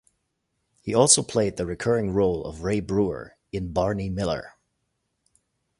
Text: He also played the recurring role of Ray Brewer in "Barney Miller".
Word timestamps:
He 0.81 0.95
also 0.95 1.21
played 1.21 1.57
the 1.57 1.65
recurring 1.67 2.09
role 2.09 2.43
of 2.45 2.63
Ray 2.63 2.79
Brewer 2.79 3.37
in 3.51 3.71
"Barney 3.71 4.09
Miller". 4.09 4.53